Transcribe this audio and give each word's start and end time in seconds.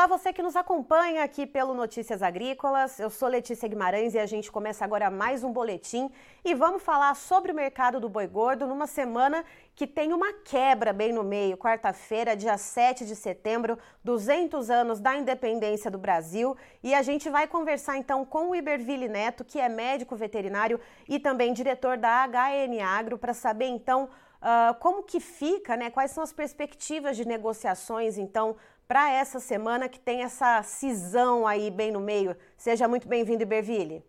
Olá, 0.00 0.06
você 0.06 0.32
que 0.32 0.40
nos 0.42 0.56
acompanha 0.56 1.22
aqui 1.22 1.46
pelo 1.46 1.74
Notícias 1.74 2.22
Agrícolas. 2.22 2.98
Eu 2.98 3.10
sou 3.10 3.28
Letícia 3.28 3.68
Guimarães 3.68 4.14
e 4.14 4.18
a 4.18 4.24
gente 4.24 4.50
começa 4.50 4.82
agora 4.82 5.10
mais 5.10 5.44
um 5.44 5.52
boletim 5.52 6.10
e 6.42 6.54
vamos 6.54 6.82
falar 6.82 7.14
sobre 7.14 7.52
o 7.52 7.54
mercado 7.54 8.00
do 8.00 8.08
boi 8.08 8.26
gordo 8.26 8.66
numa 8.66 8.86
semana 8.86 9.44
que 9.76 9.86
tem 9.86 10.14
uma 10.14 10.32
quebra 10.32 10.94
bem 10.94 11.12
no 11.12 11.22
meio. 11.22 11.58
Quarta-feira, 11.58 12.34
dia 12.34 12.56
7 12.56 13.04
de 13.04 13.14
setembro, 13.14 13.78
200 14.02 14.70
anos 14.70 15.00
da 15.00 15.14
independência 15.14 15.90
do 15.90 15.98
Brasil, 15.98 16.56
e 16.82 16.94
a 16.94 17.02
gente 17.02 17.28
vai 17.28 17.46
conversar 17.46 17.98
então 17.98 18.24
com 18.24 18.48
o 18.48 18.56
Iberville 18.56 19.06
Neto, 19.06 19.44
que 19.44 19.60
é 19.60 19.68
médico 19.68 20.16
veterinário 20.16 20.80
e 21.06 21.18
também 21.18 21.52
diretor 21.52 21.98
da 21.98 22.26
HN 22.26 22.80
Agro, 22.82 23.18
para 23.18 23.34
saber 23.34 23.66
então 23.66 24.08
Uh, 24.40 24.74
como 24.80 25.02
que 25.02 25.20
fica, 25.20 25.76
né? 25.76 25.90
Quais 25.90 26.10
são 26.12 26.22
as 26.22 26.32
perspectivas 26.32 27.16
de 27.16 27.26
negociações, 27.26 28.16
então, 28.16 28.56
para 28.88 29.10
essa 29.10 29.38
semana 29.38 29.88
que 29.88 30.00
tem 30.00 30.22
essa 30.22 30.62
cisão 30.62 31.46
aí 31.46 31.70
bem 31.70 31.92
no 31.92 32.00
meio. 32.00 32.34
Seja 32.56 32.88
muito 32.88 33.06
bem-vindo, 33.06 33.42
Iberville. 33.42 34.02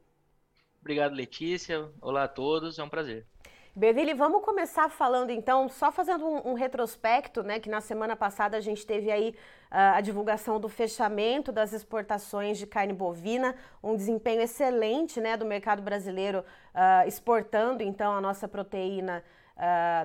Obrigado, 0.80 1.14
Letícia. 1.14 1.90
Olá 2.02 2.24
a 2.24 2.28
todos, 2.28 2.80
é 2.80 2.84
um 2.84 2.90
prazer. 2.90 3.26
Berville, 3.74 4.14
vamos 4.14 4.44
começar 4.44 4.90
falando 4.90 5.30
então, 5.30 5.70
só 5.70 5.92
fazendo 5.94 6.26
um, 6.26 6.50
um, 6.50 6.54
retrospecto, 6.54 7.42
né? 7.42 7.60
Que 7.60 7.70
na 7.70 7.80
semana 7.80 8.18
passada 8.18 8.58
a 8.58 8.60
gente 8.60 8.86
teve 8.86 9.10
aí 9.10 9.30
uh, 9.30 9.96
a 9.96 10.02
divulgação 10.02 10.60
do 10.60 10.68
fechamento 10.68 11.54
das 11.54 11.72
exportações 11.72 12.58
de 12.58 12.68
carne 12.68 12.92
bovina, 12.92 13.56
um 13.82 13.96
desempenho 13.96 14.42
excelente, 14.42 15.22
né, 15.22 15.38
do 15.38 15.46
mercado 15.46 15.82
brasileiro 15.82 16.40
uh, 16.40 17.08
exportando 17.08 17.82
então 17.82 18.14
a 18.14 18.20
nossa 18.20 18.46
proteína 18.46 19.24
uh, 19.24 19.41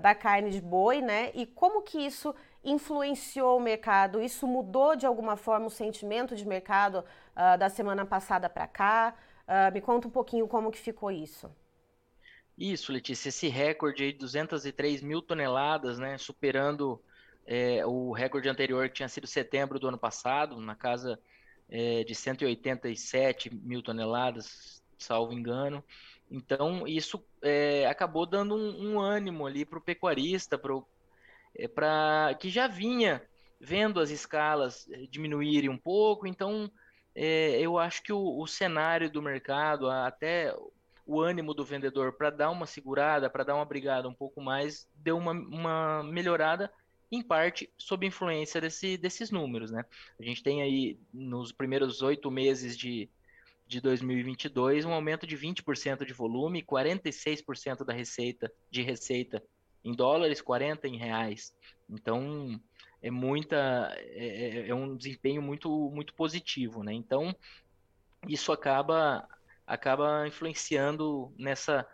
da 0.03 0.15
carne 0.15 0.51
de 0.51 0.61
boi, 0.61 1.01
né? 1.01 1.31
E 1.35 1.47
como 1.47 1.83
que 1.83 1.99
isso 1.99 2.35
influenciou 2.67 3.57
o 3.57 3.61
mercado? 3.61 4.21
Isso 4.21 4.47
mudou 4.47 4.97
de 4.97 5.07
alguma 5.07 5.37
forma 5.37 5.67
o 5.67 5.71
sentimento 5.71 6.35
de 6.35 6.47
mercado 6.47 7.05
uh, 7.35 7.57
da 7.57 7.69
semana 7.71 8.05
passada 8.05 8.51
para 8.51 8.67
cá? 8.67 9.15
Uh, 9.47 9.73
me 9.73 9.81
conta 9.81 10.09
um 10.09 10.11
pouquinho 10.11 10.49
como 10.49 10.71
que 10.71 10.79
ficou 10.79 11.11
isso. 11.11 11.51
Isso, 12.59 12.91
Letícia, 12.91 13.29
esse 13.29 13.49
recorde 13.49 14.13
de 14.13 14.19
203 14.19 15.03
mil 15.03 15.23
toneladas, 15.23 15.99
né, 15.99 16.17
superando 16.17 17.01
é, 17.47 17.85
o 17.87 18.13
recorde 18.13 18.49
anterior 18.49 18.89
que 18.89 18.95
tinha 18.95 19.09
sido 19.09 19.27
setembro 19.27 19.79
do 19.79 19.87
ano 19.87 19.99
passado, 19.99 20.59
na 20.59 20.75
casa 20.75 21.21
é, 21.69 22.03
de 22.03 22.15
187 22.15 23.55
mil 23.55 23.83
toneladas, 23.83 24.83
salvo 24.99 25.33
engano. 25.33 25.83
Então, 26.31 26.87
isso 26.87 27.25
é, 27.43 27.87
acabou 27.87 28.27
dando 28.27 28.55
um, 28.55 28.95
um 28.95 29.01
ânimo 29.01 29.47
ali 29.47 29.65
para 29.65 29.79
o 29.79 29.83
pecuarista, 29.83 30.59
para 30.59 30.75
é, 31.55 31.67
para 31.67 32.37
que 32.39 32.51
já 32.51 32.67
vinha 32.67 33.23
vendo 33.59 34.01
as 34.01 34.11
escalas 34.11 34.87
eh, 34.91 35.07
diminuírem 35.11 35.71
um 35.71 35.79
pouco, 35.79 36.27
então 36.27 36.71
é, 37.15 37.59
eu 37.59 37.79
acho 37.79 38.03
que 38.03 38.13
o, 38.13 38.39
o, 38.39 38.47
cenário 38.47 39.11
do 39.11 39.23
mercado, 39.23 39.89
até 39.89 40.55
o 41.07 41.21
ânimo 41.21 41.55
do 41.55 41.65
vendedor 41.65 42.13
para 42.13 42.29
dar 42.29 42.51
uma 42.51 42.67
segurada, 42.67 43.31
para 43.31 43.45
dar 43.45 43.55
uma 43.55 43.65
brigada 43.65 44.07
um 44.07 44.13
pouco 44.13 44.43
mais, 44.43 44.87
deu 44.95 45.17
uma, 45.17 45.33
uma 45.33 46.03
melhorada, 46.03 46.71
em 47.11 47.23
parte 47.23 47.73
sob 47.79 48.05
influência 48.05 48.61
desse, 48.61 48.99
desses 48.99 49.31
números. 49.31 49.71
Né? 49.71 49.85
A 50.21 50.23
gente 50.23 50.43
tem 50.43 50.61
aí, 50.61 50.99
nos 51.13 51.53
primeiros 51.53 52.03
oito 52.03 52.31
meses 52.31 52.77
de, 52.77 53.09
de 53.67 53.81
2022, 53.81 54.85
um 54.85 54.93
aumento 54.93 55.27
de 55.27 55.37
20% 55.37 56.05
de 56.05 56.13
volume, 56.13 56.63
46% 56.63 57.85
da 57.85 57.93
receita 57.93 58.53
de 58.71 58.83
receita 58.83 59.43
em 59.85 59.93
dólares, 59.93 60.41
40 60.41 60.87
em 60.87 60.97
reais. 60.97 61.55
Então 61.89 62.61
é 63.03 63.11
muita 63.11 63.93
é, 63.97 64.65
é, 64.65 64.69
é, 64.69 64.75
um 64.75 64.97
desempenho 64.97 65.43
muito 65.43 65.91
muito 65.91 66.15
positivo, 66.15 66.83
né? 66.83 66.93
Então 66.93 67.35
isso 68.29 68.53
acaba 68.53 69.29
acaba 69.67 70.27
influenciando 70.27 71.33
nessa 71.37 71.87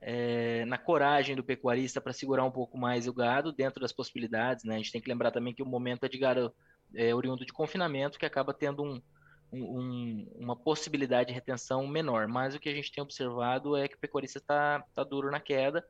é, 0.00 0.64
na 0.64 0.78
coragem 0.78 1.36
do 1.36 1.44
pecuarista 1.44 2.00
para 2.00 2.12
segurar 2.12 2.44
um 2.44 2.50
pouco 2.50 2.78
mais 2.78 3.06
o 3.06 3.12
gado 3.12 3.52
dentro 3.52 3.80
das 3.80 3.92
possibilidades, 3.92 4.64
né? 4.64 4.74
A 4.74 4.78
gente 4.78 4.92
tem 4.92 5.00
que 5.00 5.08
lembrar 5.08 5.30
também 5.30 5.54
que 5.54 5.62
o 5.62 5.66
momento 5.66 6.04
é 6.04 6.08
de 6.08 6.18
gado 6.18 6.54
é, 6.94 7.14
oriundo 7.14 7.44
de 7.44 7.52
confinamento 7.52 8.18
que 8.18 8.26
acaba 8.26 8.54
tendo 8.54 8.82
um, 8.82 9.02
um, 9.52 10.26
uma 10.36 10.56
possibilidade 10.56 11.28
de 11.28 11.34
retenção 11.34 11.86
menor, 11.86 12.28
mas 12.28 12.54
o 12.54 12.60
que 12.60 12.68
a 12.68 12.74
gente 12.74 12.92
tem 12.92 13.02
observado 13.02 13.76
é 13.76 13.88
que 13.88 13.96
o 13.96 13.98
pecuarista 13.98 14.38
está 14.38 14.84
tá 14.94 15.02
duro 15.02 15.30
na 15.30 15.40
queda 15.40 15.84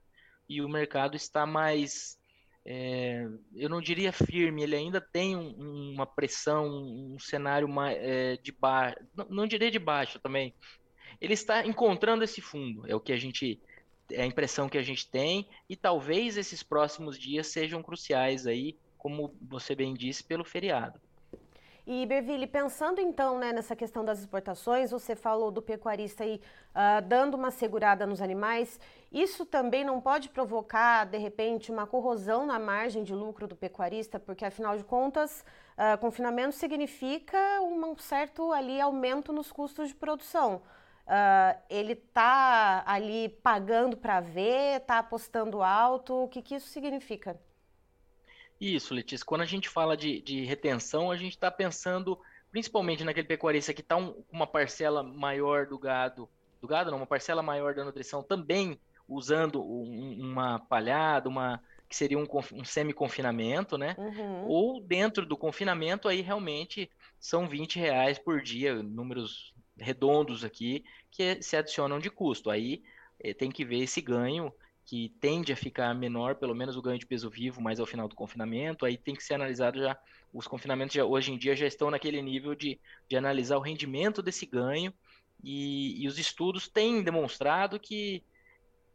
e 0.49 0.63
o 0.63 0.69
mercado 0.69 1.15
está 1.15 1.47
mais, 1.47 2.19
é, 2.65 3.27
eu 3.55 3.69
não 3.69 3.81
diria 3.81 4.13
firme, 4.13 4.63
ele 4.63 4.77
ainda 4.77 5.01
tem 5.01 5.37
um, 5.37 5.93
uma 5.93 6.07
pressão, 6.07 6.67
um 6.67 7.19
cenário 7.19 7.69
mais, 7.69 7.97
é, 8.01 8.37
de 8.37 8.51
baixo, 8.53 8.99
não, 9.15 9.27
não 9.29 9.47
diria 9.47 9.71
de 9.71 9.79
baixo 9.79 10.19
também. 10.19 10.55
Ele 11.21 11.35
está 11.35 11.67
encontrando 11.67 12.25
esse 12.25 12.41
fundo, 12.41 12.85
é 12.87 12.95
o 12.95 13.01
que 13.01 13.13
a 13.13 13.17
gente, 13.17 13.61
é 14.11 14.23
a 14.23 14.27
impressão 14.27 14.69
que 14.69 14.79
a 14.79 14.83
gente 14.83 15.09
tem, 15.09 15.49
e 15.69 15.77
talvez 15.77 16.37
esses 16.37 16.63
próximos 16.63 17.19
dias 17.19 17.49
sejam 17.49 17.83
cruciais 17.83 18.47
aí, 18.47 18.77
como 18.97 19.35
você 19.41 19.75
bem 19.75 19.95
disse, 19.95 20.25
pelo 20.25 20.45
feriado. 20.45 21.01
E 21.93 22.07
Berville, 22.07 22.47
pensando 22.47 23.01
então 23.01 23.37
né, 23.37 23.53
nessa 23.53 23.75
questão 23.75 24.05
das 24.05 24.21
exportações, 24.21 24.93
você 24.93 25.17
falou 25.17 25.51
do 25.51 25.61
pecuarista 25.61 26.23
aí 26.23 26.41
uh, 26.71 27.05
dando 27.05 27.35
uma 27.35 27.51
segurada 27.51 28.07
nos 28.07 28.23
animais. 28.23 28.79
Isso 29.11 29.45
também 29.45 29.83
não 29.83 30.01
pode 30.01 30.29
provocar, 30.29 31.05
de 31.05 31.19
repente, 31.19 31.73
uma 31.73 31.89
corrosão 31.89 32.47
na 32.47 32.61
margem 32.61 33.03
de 33.03 33.13
lucro 33.13 33.49
do 33.49 33.57
pecuarista, 33.57 34.21
porque 34.21 34.45
afinal 34.45 34.77
de 34.77 34.85
contas, 34.85 35.45
uh, 35.77 35.99
confinamento 35.99 36.55
significa 36.55 37.61
um 37.61 37.99
certo 37.99 38.53
ali 38.53 38.81
aumento 38.81 39.33
nos 39.33 39.51
custos 39.51 39.89
de 39.89 39.97
produção. 39.97 40.63
Uh, 41.09 41.59
ele 41.69 41.95
está 41.95 42.85
ali 42.87 43.31
pagando 43.43 43.97
para 43.97 44.21
ver, 44.21 44.77
está 44.77 45.01
apostando 45.01 45.61
alto, 45.61 46.23
o 46.23 46.29
que, 46.29 46.41
que 46.41 46.55
isso 46.55 46.69
significa? 46.69 47.37
Isso, 48.61 48.93
Letícia. 48.93 49.25
Quando 49.25 49.41
a 49.41 49.47
gente 49.47 49.69
fala 49.69 49.97
de, 49.97 50.21
de 50.21 50.45
retenção, 50.45 51.11
a 51.11 51.17
gente 51.17 51.33
está 51.33 51.51
pensando 51.51 52.19
principalmente 52.51 53.05
naquele 53.05 53.27
pecuarista 53.27 53.73
que 53.73 53.81
está 53.81 53.97
com 53.97 54.03
um, 54.03 54.25
uma 54.31 54.47
parcela 54.47 55.03
maior 55.03 55.67
do 55.67 55.79
gado, 55.79 56.29
do 56.61 56.69
gado 56.69 56.91
não, 56.91 56.99
uma 56.99 57.07
parcela 57.07 57.43
maior 57.43 57.75
da 57.75 57.85
nutrição 57.85 58.23
também 58.23 58.79
usando 59.09 59.63
um, 59.63 60.17
uma 60.21 60.59
palhada, 60.59 61.29
uma 61.29 61.63
que 61.89 61.97
seria 61.97 62.19
um, 62.19 62.27
um 62.53 62.65
semi-confinamento, 62.65 63.77
né? 63.77 63.97
Uhum. 63.99 64.47
Ou 64.47 64.81
dentro 64.81 65.27
do 65.27 65.37
confinamento, 65.37 66.07
aí 66.07 66.21
realmente 66.21 66.89
são 67.19 67.49
20 67.49 67.81
reais 67.81 68.17
por 68.17 68.41
dia, 68.41 68.81
números 68.81 69.53
redondos 69.77 70.45
aqui, 70.45 70.85
que 71.11 71.43
se 71.43 71.57
adicionam 71.57 71.99
de 71.99 72.09
custo. 72.09 72.49
Aí 72.49 72.85
eh, 73.19 73.35
tem 73.35 73.51
que 73.51 73.65
ver 73.65 73.79
esse 73.79 74.01
ganho 74.01 74.53
que 74.91 75.15
tende 75.21 75.53
a 75.53 75.57
ficar 75.57 75.95
menor, 75.95 76.35
pelo 76.35 76.53
menos 76.53 76.77
o 76.77 76.83
ganho 76.83 76.99
de 76.99 77.07
peso 77.07 77.31
vivo, 77.31 77.61
mais 77.61 77.79
ao 77.79 77.87
final 77.87 78.09
do 78.09 78.17
confinamento, 78.17 78.85
aí 78.85 78.99
tem 78.99 79.15
que 79.15 79.23
ser 79.23 79.35
analisado 79.35 79.79
já, 79.79 79.97
os 80.33 80.49
confinamentos 80.49 80.97
já, 80.97 81.05
hoje 81.05 81.31
em 81.31 81.39
dia 81.39 81.55
já 81.55 81.65
estão 81.65 81.93
naquele 81.93 82.21
nível 82.21 82.57
de, 82.57 82.77
de 83.09 83.17
analisar 83.17 83.57
o 83.57 83.61
rendimento 83.61 84.21
desse 84.21 84.45
ganho, 84.45 84.93
e, 85.45 86.03
e 86.03 86.09
os 86.09 86.19
estudos 86.19 86.67
têm 86.67 87.05
demonstrado 87.05 87.79
que, 87.79 88.25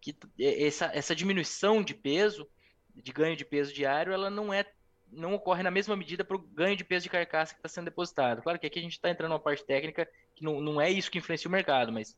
que 0.01 0.13
essa, 0.38 0.88
essa 0.88 1.16
diminuição 1.16 1.81
de 1.81 1.94
peso, 1.94 2.45
de 2.94 3.13
ganho 3.13 3.38
de 3.38 3.45
peso 3.45 3.73
diário, 3.73 4.12
ela 4.12 4.29
não 4.29 4.53
é 4.53 4.66
não 5.09 5.33
ocorre 5.33 5.63
na 5.63 5.72
mesma 5.72 5.95
medida 5.95 6.25
para 6.25 6.35
o 6.35 6.41
ganho 6.41 6.75
de 6.75 6.83
peso 6.83 7.03
de 7.03 7.09
carcaça 7.09 7.53
que 7.53 7.59
está 7.59 7.69
sendo 7.69 7.85
depositado. 7.85 8.41
Claro 8.41 8.59
que 8.59 8.67
aqui 8.67 8.79
a 8.79 8.81
gente 8.81 8.94
está 8.94 9.09
entrando 9.09 9.29
numa 9.29 9.39
parte 9.39 9.66
técnica 9.66 10.09
que 10.35 10.44
não, 10.44 10.59
não 10.59 10.81
é 10.81 10.89
isso 10.89 11.09
que 11.09 11.19
influencia 11.19 11.47
o 11.47 11.51
mercado, 11.51 11.89
mas 11.89 12.17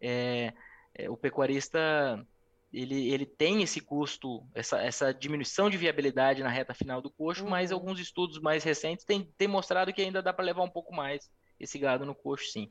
é, 0.00 0.54
é, 0.94 1.10
o 1.10 1.16
pecuarista 1.16 2.26
ele, 2.72 3.10
ele 3.10 3.24
tem 3.24 3.62
esse 3.62 3.80
custo, 3.80 4.44
essa, 4.54 4.80
essa 4.80 5.12
diminuição 5.12 5.70
de 5.70 5.76
viabilidade 5.76 6.42
na 6.42 6.48
reta 6.48 6.74
final 6.74 7.00
do 7.00 7.10
coxo, 7.10 7.44
uhum. 7.44 7.50
mas 7.50 7.72
alguns 7.72 7.98
estudos 7.98 8.38
mais 8.38 8.62
recentes 8.62 9.04
têm, 9.04 9.24
têm 9.38 9.48
mostrado 9.48 9.92
que 9.92 10.02
ainda 10.02 10.22
dá 10.22 10.32
para 10.32 10.44
levar 10.44 10.62
um 10.62 10.70
pouco 10.70 10.94
mais 10.94 11.30
esse 11.58 11.78
gado 11.78 12.04
no 12.04 12.14
coxo, 12.14 12.52
sim. 12.52 12.70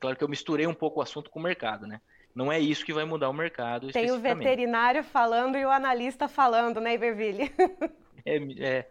Claro 0.00 0.16
que 0.16 0.24
eu 0.24 0.28
misturei 0.28 0.66
um 0.66 0.74
pouco 0.74 1.00
o 1.00 1.02
assunto 1.02 1.30
com 1.30 1.38
o 1.38 1.42
mercado, 1.42 1.86
né? 1.86 2.00
Não 2.34 2.50
é 2.50 2.58
isso 2.58 2.84
que 2.84 2.92
vai 2.92 3.04
mudar 3.04 3.30
o 3.30 3.32
mercado. 3.32 3.92
Tem 3.92 4.10
o 4.10 4.18
veterinário 4.18 5.04
falando 5.04 5.56
e 5.56 5.64
o 5.64 5.70
analista 5.70 6.26
falando, 6.26 6.80
né, 6.80 6.94
Iberville? 6.94 7.52
é, 8.26 8.36
é, 8.58 8.90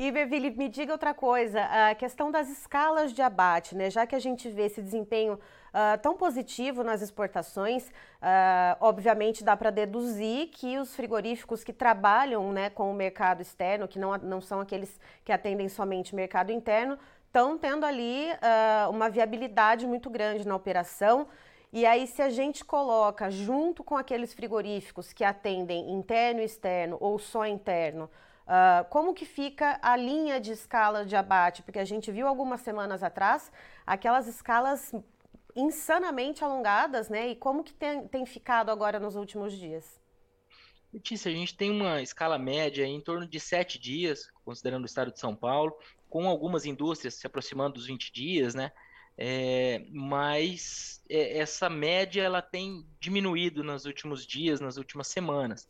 e, 0.00 0.10
Berville, 0.10 0.50
me 0.52 0.66
diga 0.66 0.92
outra 0.92 1.12
coisa, 1.12 1.62
a 1.90 1.94
questão 1.94 2.30
das 2.30 2.48
escalas 2.48 3.12
de 3.12 3.20
abate, 3.20 3.76
né? 3.76 3.90
Já 3.90 4.06
que 4.06 4.14
a 4.14 4.18
gente 4.18 4.48
vê 4.48 4.62
esse 4.62 4.80
desempenho 4.80 5.34
uh, 5.34 5.98
tão 6.00 6.16
positivo 6.16 6.82
nas 6.82 7.02
exportações, 7.02 7.86
uh, 7.86 8.78
obviamente 8.80 9.44
dá 9.44 9.54
para 9.54 9.68
deduzir 9.70 10.48
que 10.52 10.78
os 10.78 10.96
frigoríficos 10.96 11.62
que 11.62 11.70
trabalham 11.70 12.50
né, 12.50 12.70
com 12.70 12.90
o 12.90 12.94
mercado 12.94 13.42
externo, 13.42 13.86
que 13.86 13.98
não, 13.98 14.16
não 14.16 14.40
são 14.40 14.58
aqueles 14.58 14.98
que 15.22 15.32
atendem 15.32 15.68
somente 15.68 16.14
o 16.14 16.16
mercado 16.16 16.50
interno, 16.50 16.98
estão 17.26 17.58
tendo 17.58 17.84
ali 17.84 18.24
uh, 18.32 18.90
uma 18.90 19.10
viabilidade 19.10 19.86
muito 19.86 20.08
grande 20.08 20.48
na 20.48 20.56
operação. 20.56 21.28
E 21.70 21.84
aí, 21.84 22.06
se 22.06 22.22
a 22.22 22.30
gente 22.30 22.64
coloca 22.64 23.30
junto 23.30 23.84
com 23.84 23.98
aqueles 23.98 24.32
frigoríficos 24.32 25.12
que 25.12 25.24
atendem 25.24 25.92
interno 25.92 26.40
e 26.40 26.44
externo 26.44 26.96
ou 26.98 27.18
só 27.18 27.44
interno, 27.44 28.08
Uh, 28.50 28.84
como 28.88 29.14
que 29.14 29.24
fica 29.24 29.78
a 29.80 29.96
linha 29.96 30.40
de 30.40 30.50
escala 30.50 31.06
de 31.06 31.14
abate? 31.14 31.62
Porque 31.62 31.78
a 31.78 31.84
gente 31.84 32.10
viu 32.10 32.26
algumas 32.26 32.60
semanas 32.62 33.00
atrás 33.00 33.52
aquelas 33.86 34.26
escalas 34.26 34.92
insanamente 35.54 36.42
alongadas, 36.42 37.08
né? 37.08 37.28
E 37.28 37.36
como 37.36 37.62
que 37.62 37.72
tem, 37.72 38.08
tem 38.08 38.26
ficado 38.26 38.72
agora 38.72 38.98
nos 38.98 39.14
últimos 39.14 39.52
dias? 39.52 40.00
Letícia, 40.92 41.30
a 41.30 41.34
gente 41.34 41.56
tem 41.56 41.70
uma 41.70 42.02
escala 42.02 42.36
média 42.38 42.84
em 42.84 43.00
torno 43.00 43.24
de 43.24 43.38
sete 43.38 43.78
dias, 43.78 44.28
considerando 44.44 44.82
o 44.82 44.86
estado 44.86 45.12
de 45.12 45.20
São 45.20 45.36
Paulo, 45.36 45.72
com 46.08 46.28
algumas 46.28 46.66
indústrias 46.66 47.14
se 47.14 47.28
aproximando 47.28 47.74
dos 47.74 47.86
20 47.86 48.12
dias, 48.12 48.52
né? 48.52 48.72
É, 49.16 49.84
mas 49.92 51.04
é, 51.08 51.38
essa 51.38 51.70
média 51.70 52.20
ela 52.20 52.42
tem 52.42 52.84
diminuído 52.98 53.62
nos 53.62 53.84
últimos 53.84 54.26
dias, 54.26 54.60
nas 54.60 54.76
últimas 54.76 55.06
semanas. 55.06 55.68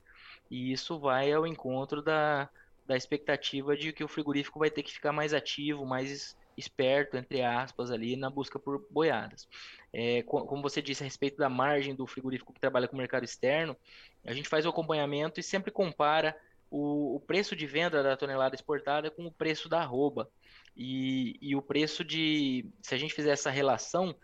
E 0.50 0.73
isso 0.73 0.99
vai 0.99 1.31
ao 1.31 1.47
encontro 1.47 2.00
da, 2.00 2.49
da 2.90 2.96
expectativa 2.96 3.76
de 3.76 3.92
que 3.92 4.02
o 4.02 4.08
frigorífico 4.08 4.58
vai 4.58 4.69
ter 4.69 4.82
que 4.82 4.92
ficar 4.92 5.12
mais 5.12 5.32
ativo, 5.32 5.87
mais 5.87 6.37
esperto, 6.56 7.16
entre 7.16 7.40
aspas, 7.40 7.88
ali 7.88 8.16
na 8.16 8.28
busca 8.28 8.58
por 8.58 8.84
boiadas. 8.90 9.48
É, 9.92 10.25
como 10.25 10.60
você 10.60 10.82
disse 10.82 11.04
a 11.04 11.06
respeito 11.06 11.38
da 11.38 11.48
margem 11.48 11.94
do 11.94 12.04
frigorífico 12.04 12.52
que 12.52 12.58
trabalha 12.58 12.88
com 12.88 12.96
o 12.96 12.98
mercado 12.98 13.22
externo, 13.22 13.76
a 14.25 14.32
gente 14.32 14.48
faz 14.48 14.66
o 14.66 14.70
acompanhamento 14.70 15.38
e 15.38 15.42
sempre 15.42 15.70
compara 15.70 16.37
o, 16.69 17.14
o 17.14 17.20
preço 17.20 17.54
de 17.54 17.64
venda 17.64 18.02
da 18.02 18.16
tonelada 18.16 18.56
exportada 18.56 19.08
com 19.08 19.25
o 19.25 19.32
preço 19.32 19.69
da 19.69 19.82
arroba. 19.82 20.28
E, 20.76 21.38
e 21.40 21.54
o 21.54 21.62
preço 21.62 22.04
de. 22.04 22.66
Se 22.82 22.92
a 22.92 22.98
gente 22.98 23.14
fizer 23.14 23.31
essa 23.31 23.50
relação, 23.50 24.16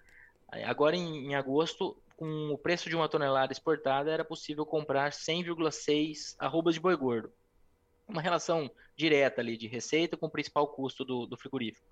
agora 0.64 0.96
em, 0.96 1.28
em 1.28 1.34
agosto, 1.36 1.96
com 2.16 2.50
o 2.50 2.58
preço 2.58 2.88
de 2.88 2.96
uma 2.96 3.08
tonelada 3.08 3.52
exportada, 3.52 4.10
era 4.10 4.24
possível 4.24 4.66
comprar 4.66 5.12
100,6 5.12 6.34
arrobas 6.36 6.74
de 6.74 6.80
boi 6.80 6.96
gordo. 6.96 7.32
Uma 8.06 8.22
relação 8.22 8.70
direta 8.96 9.40
ali 9.40 9.56
de 9.56 9.66
receita 9.66 10.16
com 10.16 10.26
o 10.26 10.30
principal 10.30 10.68
custo 10.68 11.04
do, 11.04 11.26
do 11.26 11.36
frigorífico. 11.36 11.86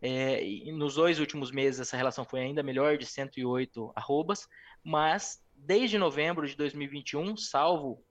É, 0.00 0.42
nos 0.72 0.94
dois 0.94 1.18
últimos 1.18 1.50
meses 1.50 1.80
essa 1.80 1.96
relação 1.96 2.24
foi 2.24 2.40
ainda 2.40 2.62
melhor, 2.62 2.98
de 2.98 3.06
108 3.06 3.92
arrobas, 3.94 4.46
mas 4.84 5.42
desde 5.54 5.98
novembro 5.98 6.46
de 6.46 6.54
2021, 6.54 7.36
salvo 7.36 8.04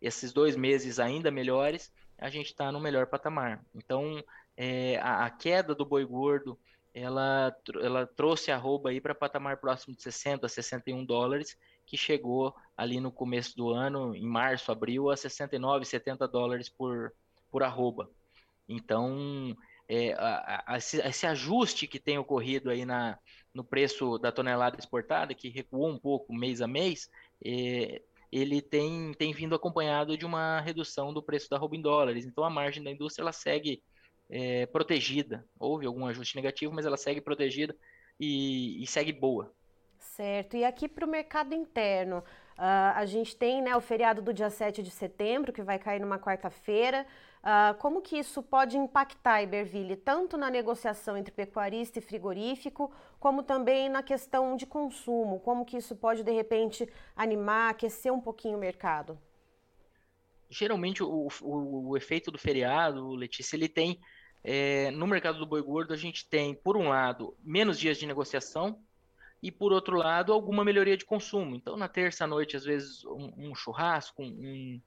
esses 0.00 0.32
dois 0.32 0.56
meses 0.56 0.98
ainda 0.98 1.30
melhores, 1.30 1.92
a 2.18 2.30
gente 2.30 2.46
está 2.46 2.70
no 2.70 2.80
melhor 2.80 3.06
patamar. 3.06 3.64
Então, 3.74 4.22
é, 4.56 4.98
a, 4.98 5.24
a, 5.24 5.30
queda 5.30 5.74
do 5.74 5.84
boi 5.84 6.04
gordo, 6.04 6.58
ela, 6.92 7.54
ela 7.82 8.06
trouxe 8.06 8.52
arroba 8.52 8.90
aí 8.90 9.00
para 9.00 9.14
patamar 9.14 9.56
próximo 9.56 9.96
de 9.96 10.02
60 10.02 10.46
a 10.46 10.48
61 10.48 11.04
dólares, 11.04 11.58
que 11.86 11.96
chegou 11.96 12.54
ali 12.76 13.00
no 13.00 13.12
começo 13.12 13.56
do 13.56 13.70
ano, 13.70 14.14
em 14.14 14.26
março, 14.26 14.72
abril, 14.72 15.10
a 15.10 15.16
69, 15.16 15.84
70 15.84 16.26
dólares 16.26 16.68
por, 16.68 17.12
por 17.50 17.62
arroba. 17.62 18.10
Então, 18.68 19.56
é, 19.88 20.12
a, 20.14 20.64
a, 20.66 20.76
esse, 20.78 21.26
ajuste 21.26 21.86
que 21.86 22.00
tem 22.00 22.18
ocorrido 22.18 22.70
aí 22.70 22.84
na, 22.84 23.18
no 23.52 23.62
preço 23.62 24.18
da 24.18 24.32
tonelada 24.32 24.78
exportada, 24.78 25.34
que 25.34 25.48
recuou 25.48 25.88
um 25.88 25.98
pouco 25.98 26.32
mês 26.32 26.60
a 26.60 26.66
mês, 26.66 27.10
é, 27.44 28.02
ele 28.32 28.60
tem, 28.60 29.12
tem 29.14 29.32
vindo 29.32 29.54
acompanhado 29.54 30.18
de 30.18 30.26
uma 30.26 30.60
redução 30.60 31.12
do 31.12 31.22
preço 31.22 31.48
da 31.48 31.58
roupa 31.58 31.76
em 31.76 31.82
dólares. 31.82 32.26
Então 32.26 32.42
a 32.42 32.50
margem 32.50 32.82
da 32.82 32.90
indústria 32.90 33.22
ela 33.22 33.32
segue 33.32 33.82
é, 34.28 34.66
protegida. 34.66 35.46
Houve 35.58 35.86
algum 35.86 36.06
ajuste 36.06 36.34
negativo, 36.34 36.74
mas 36.74 36.86
ela 36.86 36.96
segue 36.96 37.20
protegida 37.20 37.76
e, 38.18 38.82
e 38.82 38.86
segue 38.86 39.12
boa. 39.12 39.52
Certo. 40.04 40.56
E 40.56 40.64
aqui 40.64 40.86
para 40.86 41.04
o 41.04 41.08
mercado 41.08 41.54
interno, 41.54 42.18
uh, 42.18 42.94
a 42.94 43.04
gente 43.04 43.34
tem 43.34 43.60
né, 43.60 43.74
o 43.74 43.80
feriado 43.80 44.22
do 44.22 44.32
dia 44.32 44.50
7 44.50 44.82
de 44.82 44.90
setembro, 44.90 45.52
que 45.52 45.62
vai 45.62 45.78
cair 45.78 46.00
numa 46.00 46.18
quarta-feira. 46.18 47.06
Uh, 47.42 47.74
como 47.78 48.00
que 48.00 48.16
isso 48.16 48.42
pode 48.42 48.76
impactar, 48.76 49.42
Iberville, 49.42 49.96
tanto 49.96 50.36
na 50.36 50.50
negociação 50.50 51.16
entre 51.16 51.32
pecuarista 51.32 51.98
e 51.98 52.02
frigorífico, 52.02 52.92
como 53.18 53.42
também 53.42 53.88
na 53.88 54.02
questão 54.02 54.56
de 54.56 54.66
consumo? 54.66 55.40
Como 55.40 55.64
que 55.64 55.76
isso 55.76 55.96
pode, 55.96 56.22
de 56.22 56.30
repente, 56.30 56.88
animar, 57.16 57.70
aquecer 57.70 58.12
um 58.12 58.20
pouquinho 58.20 58.56
o 58.56 58.60
mercado? 58.60 59.18
Geralmente, 60.48 61.02
o, 61.02 61.28
o, 61.42 61.88
o 61.88 61.96
efeito 61.96 62.30
do 62.30 62.38
feriado, 62.38 63.10
Letícia, 63.14 63.56
ele 63.56 63.68
tem, 63.68 64.00
é, 64.44 64.90
no 64.92 65.06
mercado 65.06 65.38
do 65.38 65.46
boi 65.46 65.60
gordo, 65.60 65.92
a 65.92 65.96
gente 65.96 66.28
tem, 66.28 66.54
por 66.54 66.76
um 66.76 66.88
lado, 66.88 67.36
menos 67.42 67.78
dias 67.78 67.98
de 67.98 68.06
negociação, 68.06 68.78
e 69.44 69.50
por 69.50 69.74
outro 69.74 69.98
lado, 69.98 70.32
alguma 70.32 70.64
melhoria 70.64 70.96
de 70.96 71.04
consumo. 71.04 71.54
Então, 71.54 71.76
na 71.76 71.86
terça 71.86 72.26
noite, 72.26 72.56
às 72.56 72.64
vezes, 72.64 73.04
um, 73.04 73.50
um 73.50 73.54
churrasco, 73.54 74.22
um, 74.22 74.80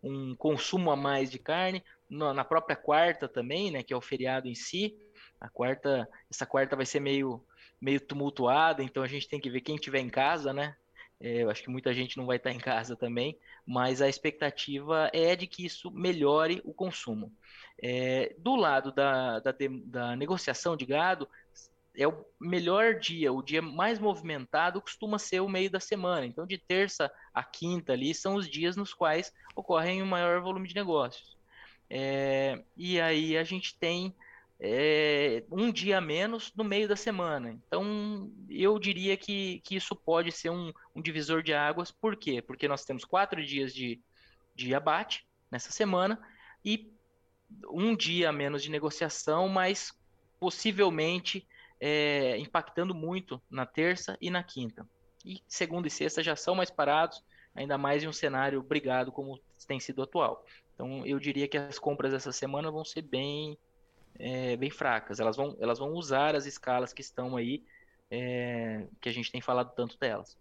um 0.00 0.36
consumo 0.36 0.92
a 0.92 0.96
mais 0.96 1.32
de 1.32 1.38
carne, 1.40 1.82
na 2.08 2.44
própria 2.44 2.76
quarta 2.76 3.26
também, 3.26 3.72
né, 3.72 3.82
que 3.82 3.92
é 3.92 3.96
o 3.96 4.00
feriado 4.00 4.46
em 4.46 4.54
si. 4.54 4.96
A 5.40 5.48
quarta, 5.48 6.08
essa 6.30 6.46
quarta 6.46 6.76
vai 6.76 6.86
ser 6.86 7.00
meio 7.00 7.42
meio 7.80 8.00
tumultuada, 8.00 8.82
então 8.84 9.02
a 9.02 9.08
gente 9.08 9.28
tem 9.28 9.40
que 9.40 9.50
ver 9.50 9.60
quem 9.60 9.74
estiver 9.74 9.98
em 9.98 10.08
casa, 10.08 10.52
né? 10.52 10.76
É, 11.20 11.42
eu 11.42 11.50
acho 11.50 11.62
que 11.62 11.68
muita 11.68 11.92
gente 11.92 12.16
não 12.16 12.24
vai 12.24 12.36
estar 12.36 12.52
em 12.52 12.58
casa 12.58 12.96
também, 12.96 13.36
mas 13.66 14.00
a 14.00 14.08
expectativa 14.08 15.10
é 15.12 15.34
de 15.34 15.46
que 15.46 15.66
isso 15.66 15.90
melhore 15.90 16.62
o 16.64 16.72
consumo. 16.72 17.32
É, 17.82 18.34
do 18.38 18.54
lado 18.54 18.92
da, 18.92 19.40
da, 19.40 19.54
da 19.84 20.16
negociação 20.16 20.76
de 20.76 20.86
gado, 20.86 21.28
é 21.96 22.08
o 22.08 22.24
melhor 22.40 22.98
dia, 22.98 23.32
o 23.32 23.42
dia 23.42 23.62
mais 23.62 23.98
movimentado 23.98 24.80
costuma 24.80 25.18
ser 25.18 25.40
o 25.40 25.48
meio 25.48 25.70
da 25.70 25.80
semana. 25.80 26.26
Então, 26.26 26.46
de 26.46 26.58
terça 26.58 27.10
a 27.32 27.42
quinta 27.42 27.92
ali 27.92 28.14
são 28.14 28.34
os 28.34 28.48
dias 28.48 28.76
nos 28.76 28.92
quais 28.92 29.32
ocorrem 29.54 30.02
o 30.02 30.06
maior 30.06 30.40
volume 30.40 30.68
de 30.68 30.74
negócios. 30.74 31.36
É, 31.88 32.62
e 32.76 33.00
aí 33.00 33.36
a 33.36 33.44
gente 33.44 33.78
tem 33.78 34.14
é, 34.58 35.44
um 35.50 35.70
dia 35.70 36.00
menos 36.00 36.52
no 36.54 36.64
meio 36.64 36.88
da 36.88 36.96
semana. 36.96 37.50
Então, 37.50 38.30
eu 38.48 38.78
diria 38.78 39.16
que, 39.16 39.60
que 39.60 39.76
isso 39.76 39.94
pode 39.94 40.32
ser 40.32 40.50
um, 40.50 40.72
um 40.94 41.00
divisor 41.02 41.42
de 41.42 41.52
águas. 41.52 41.90
Por 41.90 42.16
quê? 42.16 42.42
Porque 42.42 42.66
nós 42.66 42.84
temos 42.84 43.04
quatro 43.04 43.44
dias 43.44 43.72
de, 43.72 44.00
de 44.54 44.74
abate 44.74 45.26
nessa 45.50 45.70
semana 45.70 46.20
e 46.64 46.92
um 47.70 47.94
dia 47.94 48.32
menos 48.32 48.62
de 48.62 48.70
negociação, 48.70 49.48
mas 49.48 49.92
possivelmente 50.40 51.46
é, 51.80 52.36
impactando 52.38 52.94
muito 52.94 53.40
na 53.50 53.66
terça 53.66 54.16
e 54.20 54.30
na 54.30 54.42
quinta. 54.42 54.86
E 55.24 55.40
segunda 55.48 55.88
e 55.88 55.90
sexta 55.90 56.22
já 56.22 56.36
são 56.36 56.54
mais 56.54 56.70
parados, 56.70 57.24
ainda 57.54 57.78
mais 57.78 58.02
em 58.02 58.08
um 58.08 58.12
cenário 58.12 58.62
brigado 58.62 59.12
como 59.12 59.40
tem 59.66 59.80
sido 59.80 60.02
atual. 60.02 60.44
Então, 60.74 61.06
eu 61.06 61.18
diria 61.18 61.48
que 61.48 61.56
as 61.56 61.78
compras 61.78 62.12
essa 62.12 62.32
semana 62.32 62.70
vão 62.70 62.84
ser 62.84 63.02
bem, 63.02 63.56
é, 64.18 64.56
bem 64.56 64.70
fracas. 64.70 65.20
Elas 65.20 65.36
vão, 65.36 65.56
elas 65.60 65.78
vão 65.78 65.92
usar 65.92 66.34
as 66.34 66.46
escalas 66.46 66.92
que 66.92 67.00
estão 67.00 67.36
aí, 67.36 67.64
é, 68.10 68.86
que 69.00 69.08
a 69.08 69.12
gente 69.12 69.30
tem 69.30 69.40
falado 69.40 69.72
tanto 69.74 69.98
delas. 69.98 70.36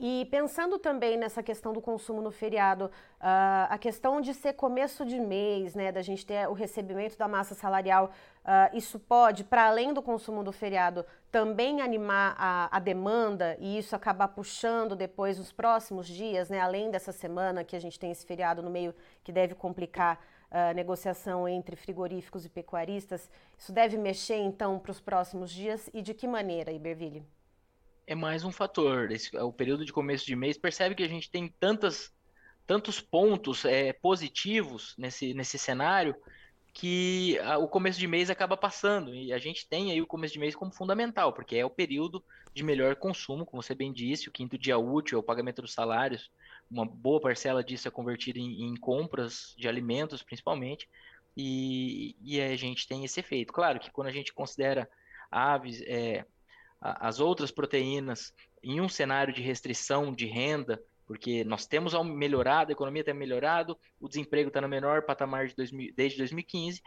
E 0.00 0.26
pensando 0.30 0.78
também 0.78 1.16
nessa 1.16 1.42
questão 1.42 1.72
do 1.72 1.80
consumo 1.80 2.22
no 2.22 2.30
feriado, 2.30 2.84
uh, 2.84 3.66
a 3.68 3.76
questão 3.78 4.20
de 4.20 4.32
ser 4.32 4.52
começo 4.52 5.04
de 5.04 5.18
mês, 5.18 5.74
né, 5.74 5.90
da 5.90 6.02
gente 6.02 6.24
ter 6.24 6.48
o 6.48 6.52
recebimento 6.52 7.18
da 7.18 7.26
massa 7.26 7.52
salarial, 7.52 8.12
uh, 8.44 8.76
isso 8.76 9.00
pode, 9.00 9.42
para 9.42 9.66
além 9.66 9.92
do 9.92 10.00
consumo 10.00 10.44
do 10.44 10.52
feriado, 10.52 11.04
também 11.32 11.80
animar 11.80 12.36
a, 12.38 12.76
a, 12.76 12.78
demanda 12.78 13.56
e 13.58 13.76
isso 13.76 13.96
acabar 13.96 14.28
puxando 14.28 14.94
depois 14.94 15.36
os 15.36 15.50
próximos 15.50 16.06
dias, 16.06 16.48
né, 16.48 16.60
além 16.60 16.92
dessa 16.92 17.10
semana 17.10 17.64
que 17.64 17.74
a 17.74 17.80
gente 17.80 17.98
tem 17.98 18.12
esse 18.12 18.24
feriado 18.24 18.62
no 18.62 18.70
meio 18.70 18.94
que 19.24 19.32
deve 19.32 19.56
complicar 19.56 20.20
a 20.48 20.70
uh, 20.70 20.74
negociação 20.74 21.48
entre 21.48 21.74
frigoríficos 21.74 22.44
e 22.44 22.48
pecuaristas. 22.48 23.28
Isso 23.58 23.72
deve 23.72 23.96
mexer 23.96 24.36
então 24.36 24.78
para 24.78 24.92
os 24.92 25.00
próximos 25.00 25.50
dias 25.50 25.90
e 25.92 26.00
de 26.00 26.14
que 26.14 26.28
maneira, 26.28 26.70
Iberville? 26.70 27.37
É 28.08 28.14
mais 28.14 28.42
um 28.42 28.50
fator. 28.50 29.12
Esse, 29.12 29.36
o 29.36 29.52
período 29.52 29.84
de 29.84 29.92
começo 29.92 30.24
de 30.24 30.34
mês 30.34 30.56
percebe 30.56 30.94
que 30.94 31.02
a 31.02 31.08
gente 31.08 31.30
tem 31.30 31.46
tantas, 31.60 32.10
tantos 32.66 33.02
pontos 33.02 33.66
é, 33.66 33.92
positivos 33.92 34.94
nesse, 34.96 35.34
nesse 35.34 35.58
cenário 35.58 36.16
que 36.72 37.38
a, 37.40 37.58
o 37.58 37.68
começo 37.68 37.98
de 37.98 38.06
mês 38.06 38.30
acaba 38.30 38.56
passando. 38.56 39.14
E 39.14 39.30
a 39.30 39.38
gente 39.38 39.68
tem 39.68 39.92
aí 39.92 40.00
o 40.00 40.06
começo 40.06 40.32
de 40.32 40.40
mês 40.40 40.56
como 40.56 40.72
fundamental, 40.72 41.34
porque 41.34 41.56
é 41.56 41.66
o 41.66 41.70
período 41.70 42.24
de 42.54 42.62
melhor 42.62 42.96
consumo, 42.96 43.44
como 43.44 43.62
você 43.62 43.74
bem 43.74 43.92
disse, 43.92 44.28
o 44.28 44.32
quinto 44.32 44.56
dia 44.56 44.78
útil 44.78 45.18
é 45.18 45.20
o 45.20 45.22
pagamento 45.24 45.60
dos 45.60 45.74
salários. 45.74 46.30
Uma 46.70 46.86
boa 46.86 47.20
parcela 47.20 47.62
disso 47.62 47.88
é 47.88 47.90
convertida 47.90 48.38
em, 48.38 48.64
em 48.64 48.74
compras 48.74 49.54
de 49.58 49.68
alimentos, 49.68 50.22
principalmente. 50.22 50.88
E, 51.36 52.16
e 52.22 52.40
a 52.40 52.56
gente 52.56 52.88
tem 52.88 53.04
esse 53.04 53.20
efeito. 53.20 53.52
Claro 53.52 53.78
que 53.78 53.90
quando 53.90 54.08
a 54.08 54.12
gente 54.12 54.32
considera 54.32 54.88
aves, 55.30 55.82
é, 55.82 56.24
as 56.80 57.20
outras 57.20 57.50
proteínas 57.50 58.32
em 58.62 58.80
um 58.80 58.88
cenário 58.88 59.32
de 59.32 59.42
restrição 59.42 60.12
de 60.12 60.26
renda, 60.26 60.82
porque 61.06 61.42
nós 61.44 61.66
temos 61.66 61.94
melhorado, 62.04 62.70
a 62.70 62.72
economia 62.72 63.02
tem 63.02 63.14
melhorado, 63.14 63.78
o 64.00 64.08
desemprego 64.08 64.48
está 64.48 64.60
no 64.60 64.68
menor 64.68 65.02
patamar 65.02 65.48
de 65.48 65.56
2000, 65.56 65.92
desde 65.94 66.18
2015, 66.18 66.82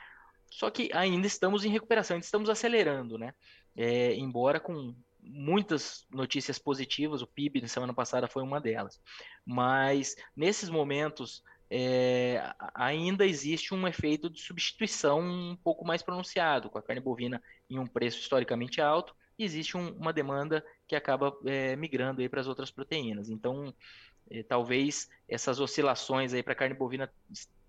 só 0.49 0.69
que 0.69 0.89
ainda 0.93 1.25
estamos 1.25 1.65
em 1.65 1.69
recuperação, 1.69 2.15
ainda 2.15 2.25
estamos 2.25 2.49
acelerando, 2.49 3.17
né? 3.17 3.33
É, 3.75 4.13
embora 4.15 4.59
com 4.59 4.93
muitas 5.23 6.05
notícias 6.11 6.59
positivas, 6.59 7.21
o 7.21 7.27
PIB 7.27 7.61
na 7.61 7.67
semana 7.67 7.93
passada 7.93 8.27
foi 8.27 8.43
uma 8.43 8.59
delas. 8.59 8.99
Mas 9.45 10.15
nesses 10.35 10.69
momentos 10.69 11.43
é, 11.69 12.53
ainda 12.75 13.25
existe 13.25 13.73
um 13.73 13.87
efeito 13.87 14.29
de 14.29 14.41
substituição 14.41 15.21
um 15.21 15.55
pouco 15.63 15.85
mais 15.85 16.01
pronunciado, 16.01 16.69
com 16.69 16.77
a 16.77 16.81
carne 16.81 17.01
bovina 17.01 17.41
em 17.69 17.79
um 17.79 17.87
preço 17.87 18.19
historicamente 18.19 18.81
alto, 18.81 19.15
existe 19.43 19.77
um, 19.77 19.89
uma 19.93 20.13
demanda 20.13 20.63
que 20.87 20.95
acaba 20.95 21.35
é, 21.45 21.75
migrando 21.75 22.27
para 22.29 22.41
as 22.41 22.47
outras 22.47 22.71
proteínas. 22.71 23.29
Então, 23.29 23.73
é, 24.29 24.43
talvez 24.43 25.09
essas 25.27 25.59
oscilações 25.59 26.33
aí 26.33 26.43
para 26.43 26.53
a 26.53 26.55
carne 26.55 26.75
bovina, 26.75 27.11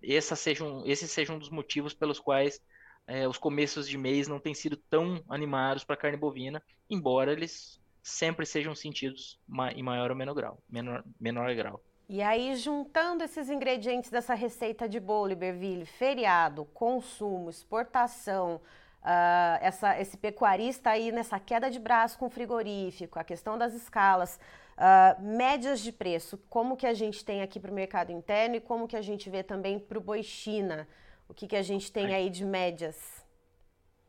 essa 0.01 0.35
sejam, 0.35 0.83
esse 0.85 1.07
seja 1.07 1.33
um 1.33 1.39
dos 1.39 1.49
motivos 1.49 1.93
pelos 1.93 2.19
quais 2.19 2.61
é, 3.07 3.27
os 3.27 3.37
começos 3.37 3.87
de 3.87 3.97
mês 3.97 4.27
não 4.27 4.39
têm 4.39 4.53
sido 4.53 4.77
tão 4.77 5.23
animados 5.29 5.83
para 5.83 5.95
a 5.95 5.97
carne 5.97 6.17
bovina, 6.17 6.61
embora 6.89 7.31
eles 7.31 7.79
sempre 8.01 8.45
sejam 8.45 8.75
sentidos 8.75 9.39
em 9.75 9.83
maior 9.83 10.11
ou 10.11 10.17
menor 10.17 10.33
grau. 10.33 10.57
Menor, 10.69 11.03
menor 11.19 11.53
grau. 11.55 11.81
E 12.07 12.21
aí, 12.21 12.55
juntando 12.55 13.23
esses 13.23 13.49
ingredientes 13.49 14.09
dessa 14.09 14.33
receita 14.33 14.87
de 14.87 14.99
bolo, 14.99 15.31
Iberville, 15.31 15.85
feriado, 15.85 16.65
consumo, 16.65 17.49
exportação, 17.49 18.61
uh, 19.03 19.59
essa, 19.61 19.99
esse 19.99 20.17
pecuarista 20.17 20.89
aí 20.89 21.11
nessa 21.11 21.39
queda 21.39 21.69
de 21.69 21.79
braço 21.79 22.17
com 22.17 22.29
frigorífico, 22.29 23.19
a 23.19 23.23
questão 23.23 23.57
das 23.57 23.73
escalas, 23.73 24.39
uh, 24.77 25.21
médias 25.21 25.79
de 25.81 25.91
preço, 25.91 26.37
como 26.49 26.77
que 26.77 26.87
a 26.87 26.93
gente 26.93 27.23
tem 27.23 27.41
aqui 27.41 27.59
para 27.59 27.71
o 27.71 27.73
mercado 27.73 28.11
interno 28.11 28.55
e 28.55 28.61
como 28.61 28.87
que 28.87 28.95
a 28.95 29.01
gente 29.01 29.29
vê 29.29 29.43
também 29.43 29.79
para 29.79 29.97
o 29.97 30.01
boi 30.01 30.23
China, 30.23 30.87
o 31.27 31.33
que, 31.33 31.47
que 31.47 31.55
a 31.55 31.61
gente 31.61 31.91
tem 31.91 32.13
aí 32.13 32.29
de 32.29 32.45
médias? 32.45 33.23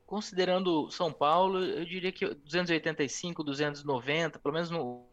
Considerando 0.07 0.91
São 0.91 1.13
Paulo, 1.13 1.65
eu 1.65 1.85
diria 1.85 2.13
que 2.13 2.27
285, 2.27 3.43
290, 3.43 4.39
pelo 4.39 4.55
menos 4.55 4.71
no 4.71 5.07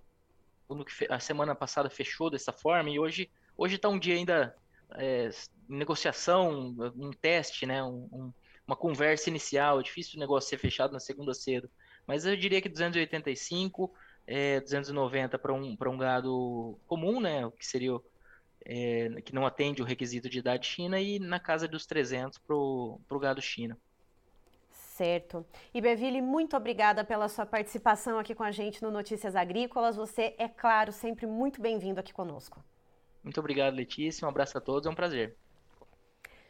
no 0.75 0.85
que 0.85 0.93
a 1.09 1.19
semana 1.19 1.53
passada 1.53 1.89
fechou 1.89 2.29
dessa 2.29 2.53
forma 2.53 2.89
e 2.89 2.97
hoje 2.97 3.29
hoje 3.57 3.75
está 3.75 3.89
um 3.89 3.99
dia 3.99 4.15
ainda 4.15 4.55
é, 4.95 5.29
negociação, 5.67 6.75
um 6.95 7.11
teste, 7.11 7.65
né, 7.65 7.83
um, 7.83 8.07
um, 8.11 8.33
uma 8.71 8.75
conversa 8.77 9.29
inicial. 9.29 9.79
É 9.79 9.83
difícil 9.83 10.17
o 10.17 10.19
negócio 10.19 10.49
ser 10.49 10.57
fechado 10.57 10.93
na 10.93 10.99
segunda 10.99 11.33
cedo, 11.33 11.69
mas 12.07 12.25
eu 12.25 12.35
diria 12.35 12.61
que 12.61 12.69
285, 12.69 13.93
é, 14.25 14.61
290 14.61 15.37
para 15.37 15.53
um 15.53 15.75
para 15.75 15.89
um 15.89 15.97
gado 15.97 16.79
comum, 16.87 17.19
né, 17.19 17.45
o 17.45 17.51
que 17.51 17.65
seria 17.65 17.99
é, 18.63 19.21
que 19.23 19.35
não 19.35 19.45
atende 19.45 19.81
o 19.81 19.85
requisito 19.85 20.29
de 20.29 20.39
idade 20.39 20.67
China 20.67 20.99
e 20.99 21.19
na 21.19 21.39
casa 21.39 21.67
dos 21.67 21.85
300 21.85 22.37
para 22.39 22.55
o 22.55 23.19
gado 23.19 23.41
China 23.41 23.77
certo. 25.01 25.43
Iberville, 25.73 26.21
muito 26.21 26.55
obrigada 26.55 27.03
pela 27.03 27.27
sua 27.27 27.43
participação 27.43 28.19
aqui 28.19 28.35
com 28.35 28.43
a 28.43 28.51
gente 28.51 28.83
no 28.83 28.91
Notícias 28.91 29.35
Agrícolas. 29.35 29.95
Você 29.95 30.35
é, 30.37 30.47
claro, 30.47 30.91
sempre 30.91 31.25
muito 31.25 31.59
bem-vindo 31.59 31.99
aqui 31.99 32.13
conosco. 32.13 32.63
Muito 33.23 33.39
obrigado, 33.39 33.73
Letícia. 33.73 34.27
Um 34.27 34.29
abraço 34.29 34.55
a 34.59 34.61
todos, 34.61 34.85
é 34.85 34.91
um 34.91 34.95
prazer. 34.95 35.35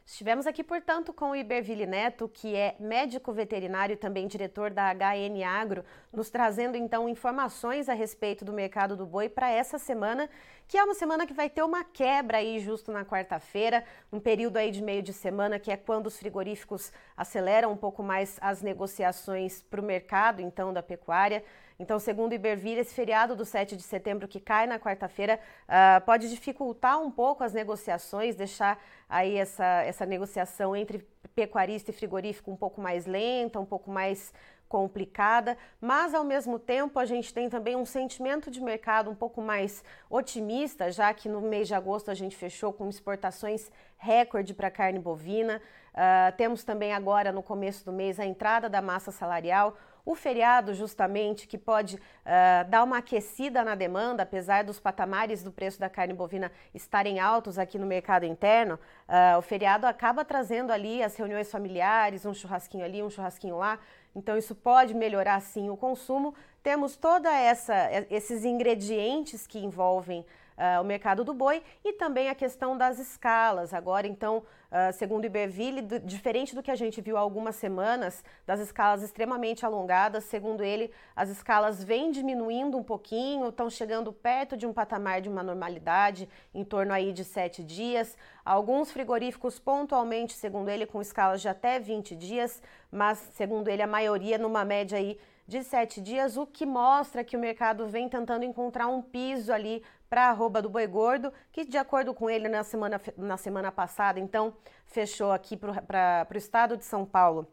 Estivemos 0.05 0.47
aqui, 0.47 0.63
portanto, 0.63 1.13
com 1.13 1.31
o 1.31 1.35
Iberville 1.35 1.85
Neto, 1.85 2.27
que 2.27 2.55
é 2.55 2.75
médico 2.79 3.31
veterinário 3.31 3.93
e 3.93 3.97
também 3.97 4.27
diretor 4.27 4.71
da 4.71 4.91
HN 4.93 5.43
Agro, 5.45 5.85
nos 6.11 6.29
trazendo 6.29 6.75
então 6.75 7.07
informações 7.07 7.87
a 7.87 7.93
respeito 7.93 8.43
do 8.43 8.51
mercado 8.51 8.97
do 8.97 9.05
boi 9.05 9.29
para 9.29 9.49
essa 9.49 9.77
semana, 9.77 10.29
que 10.67 10.77
é 10.77 10.83
uma 10.83 10.95
semana 10.95 11.25
que 11.27 11.33
vai 11.33 11.49
ter 11.49 11.63
uma 11.63 11.83
quebra 11.83 12.39
aí 12.39 12.59
justo 12.59 12.91
na 12.91 13.05
quarta-feira, 13.05 13.83
um 14.11 14.19
período 14.19 14.57
aí 14.57 14.71
de 14.71 14.81
meio 14.81 15.01
de 15.01 15.13
semana, 15.13 15.59
que 15.59 15.71
é 15.71 15.77
quando 15.77 16.07
os 16.07 16.17
frigoríficos 16.17 16.91
aceleram 17.15 17.71
um 17.71 17.77
pouco 17.77 18.01
mais 18.01 18.37
as 18.41 18.61
negociações 18.61 19.61
para 19.61 19.79
o 19.79 19.83
mercado, 19.83 20.41
então, 20.41 20.73
da 20.73 20.83
pecuária. 20.83 21.43
Então, 21.81 21.97
segundo 21.97 22.31
o 22.31 22.35
Iberville, 22.35 22.79
esse 22.79 22.93
feriado 22.93 23.35
do 23.35 23.43
7 23.43 23.75
de 23.75 23.81
setembro, 23.81 24.27
que 24.27 24.39
cai 24.39 24.67
na 24.67 24.77
quarta-feira, 24.77 25.39
uh, 25.63 26.05
pode 26.05 26.29
dificultar 26.29 27.01
um 27.01 27.09
pouco 27.09 27.43
as 27.43 27.53
negociações, 27.53 28.35
deixar 28.35 28.79
aí 29.09 29.35
essa, 29.35 29.65
essa 29.81 30.05
negociação 30.05 30.75
entre 30.75 31.03
pecuarista 31.33 31.89
e 31.89 31.93
frigorífico 31.93 32.51
um 32.51 32.55
pouco 32.55 32.79
mais 32.79 33.07
lenta, 33.07 33.59
um 33.59 33.65
pouco 33.65 33.89
mais 33.89 34.31
complicada, 34.69 35.57
mas 35.81 36.13
ao 36.13 36.23
mesmo 36.23 36.59
tempo 36.59 36.99
a 36.99 37.03
gente 37.03 37.33
tem 37.33 37.49
também 37.49 37.75
um 37.75 37.85
sentimento 37.85 38.51
de 38.51 38.61
mercado 38.61 39.09
um 39.09 39.15
pouco 39.15 39.41
mais 39.41 39.83
otimista, 40.07 40.91
já 40.91 41.11
que 41.15 41.27
no 41.27 41.41
mês 41.41 41.67
de 41.67 41.73
agosto 41.73 42.11
a 42.11 42.13
gente 42.13 42.37
fechou 42.37 42.71
com 42.71 42.87
exportações 42.87 43.71
recorde 43.97 44.53
para 44.53 44.69
carne 44.69 44.99
bovina. 44.99 45.59
Uh, 45.93 46.31
temos 46.37 46.63
também 46.63 46.93
agora 46.93 47.33
no 47.33 47.43
começo 47.43 47.83
do 47.83 47.91
mês 47.91 48.17
a 48.17 48.25
entrada 48.25 48.69
da 48.69 48.81
massa 48.81 49.11
salarial, 49.11 49.75
o 50.05 50.15
feriado, 50.15 50.73
justamente, 50.73 51.47
que 51.47 51.57
pode 51.57 51.95
uh, 51.95 52.69
dar 52.69 52.83
uma 52.83 52.97
aquecida 52.97 53.63
na 53.63 53.75
demanda, 53.75 54.23
apesar 54.23 54.63
dos 54.63 54.79
patamares 54.79 55.43
do 55.43 55.51
preço 55.51 55.79
da 55.79 55.89
carne 55.89 56.13
bovina 56.13 56.51
estarem 56.73 57.19
altos 57.19 57.59
aqui 57.59 57.77
no 57.77 57.85
mercado 57.85 58.25
interno, 58.25 58.79
uh, 59.07 59.37
o 59.37 59.41
feriado 59.41 59.85
acaba 59.85 60.25
trazendo 60.25 60.71
ali 60.71 61.03
as 61.03 61.15
reuniões 61.15 61.51
familiares, 61.51 62.25
um 62.25 62.33
churrasquinho 62.33 62.85
ali, 62.85 63.03
um 63.03 63.09
churrasquinho 63.09 63.57
lá. 63.57 63.79
Então, 64.15 64.37
isso 64.37 64.53
pode 64.53 64.93
melhorar 64.93 65.39
sim 65.39 65.69
o 65.69 65.77
consumo. 65.77 66.35
Temos 66.61 66.97
toda 66.97 67.31
essa 67.31 67.73
esses 68.09 68.43
ingredientes 68.43 69.47
que 69.47 69.57
envolvem 69.57 70.25
uh, 70.61 70.81
o 70.81 70.85
mercado 70.85 71.23
do 71.23 71.33
boi 71.33 71.63
e 71.83 71.93
também 71.93 72.29
a 72.29 72.35
questão 72.35 72.77
das 72.77 72.99
escalas. 72.99 73.73
Agora, 73.73 74.05
então, 74.05 74.37
uh, 74.37 74.93
segundo 74.93 75.23
o 75.23 75.25
Iberville, 75.25 75.81
do, 75.81 75.99
diferente 75.99 76.53
do 76.53 76.61
que 76.61 76.69
a 76.69 76.75
gente 76.75 77.01
viu 77.01 77.17
há 77.17 77.19
algumas 77.19 77.55
semanas, 77.55 78.23
das 78.45 78.59
escalas 78.59 79.01
extremamente 79.01 79.65
alongadas, 79.65 80.23
segundo 80.25 80.63
ele, 80.63 80.91
as 81.15 81.29
escalas 81.29 81.83
vêm 81.83 82.11
diminuindo 82.11 82.77
um 82.77 82.83
pouquinho, 82.83 83.49
estão 83.49 83.69
chegando 83.69 84.13
perto 84.13 84.55
de 84.55 84.67
um 84.67 84.73
patamar 84.73 85.19
de 85.21 85.29
uma 85.29 85.41
normalidade, 85.41 86.29
em 86.53 86.63
torno 86.63 86.93
aí 86.93 87.11
de 87.11 87.23
sete 87.23 87.63
dias. 87.63 88.15
Alguns 88.45 88.91
frigoríficos 88.91 89.59
pontualmente, 89.59 90.33
segundo 90.33 90.69
ele, 90.69 90.85
com 90.85 91.01
escalas 91.01 91.41
de 91.41 91.49
até 91.49 91.79
20 91.79 92.15
dias, 92.15 92.61
mas 92.91 93.17
segundo 93.33 93.67
ele, 93.67 93.81
a 93.81 93.87
maioria 93.87 94.37
numa 94.37 94.63
média 94.63 94.97
aí 94.97 95.17
de 95.51 95.65
sete 95.65 95.99
dias, 95.99 96.37
o 96.37 96.47
que 96.47 96.65
mostra 96.65 97.25
que 97.25 97.35
o 97.35 97.39
mercado 97.39 97.85
vem 97.85 98.07
tentando 98.07 98.45
encontrar 98.45 98.87
um 98.87 99.01
piso 99.01 99.51
ali 99.51 99.83
para 100.09 100.27
a 100.27 100.29
arroba 100.29 100.61
do 100.61 100.69
boi 100.69 100.87
gordo, 100.87 101.31
que 101.51 101.65
de 101.65 101.77
acordo 101.77 102.13
com 102.13 102.29
ele 102.29 102.47
na 102.47 102.63
semana, 102.63 103.01
na 103.17 103.35
semana 103.35 103.69
passada, 103.69 104.17
então 104.17 104.53
fechou 104.85 105.29
aqui 105.29 105.57
para 105.57 106.25
o 106.33 106.37
estado 106.37 106.77
de 106.77 106.85
São 106.85 107.05
Paulo 107.05 107.45